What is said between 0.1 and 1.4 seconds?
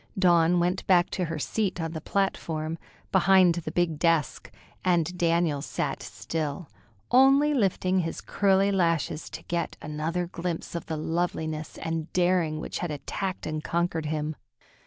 Dawn went back to her